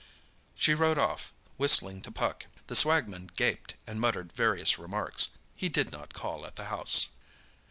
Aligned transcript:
She 0.55 0.73
rode 0.73 0.97
off, 0.97 1.31
whistling 1.57 2.01
to 2.01 2.11
Puck. 2.11 2.47
The 2.65 2.75
swagman 2.75 3.29
gaped 3.35 3.75
and 3.85 4.01
muttered 4.01 4.33
various 4.33 4.79
remarks. 4.79 5.29
He 5.55 5.69
did 5.69 5.91
not 5.91 6.11
call 6.15 6.43
at 6.47 6.55
the 6.55 6.65
house. 6.73 7.09